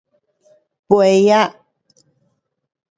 [0.87, 1.53] 还没呀